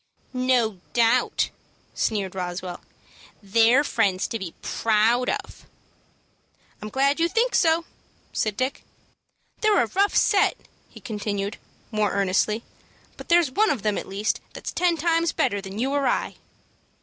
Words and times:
"No 0.33 0.79
doubt," 0.93 1.51
sneered 1.93 2.33
Roswell. 2.33 2.79
"They're 3.43 3.83
friends 3.83 4.25
to 4.29 4.39
be 4.39 4.55
proud 4.63 5.29
of." 5.29 5.67
"I'm 6.81 6.89
glad 6.89 7.19
you 7.19 7.27
think 7.29 7.53
so," 7.53 7.85
said 8.33 8.57
Dick. 8.57 8.83
"They're 9.59 9.83
a 9.83 9.85
rough 9.85 10.15
set," 10.15 10.57
he 10.89 11.01
continued, 11.01 11.57
more 11.91 12.13
earnestly; 12.13 12.63
"but 13.15 13.29
there's 13.29 13.51
one 13.51 13.69
of 13.69 13.83
them, 13.83 13.95
at 13.95 14.07
least, 14.09 14.41
that's 14.53 14.71
ten 14.73 14.97
times 14.97 15.33
better 15.33 15.61
than 15.61 15.77
you 15.77 15.91
or 15.91 16.07
I." 16.07 16.37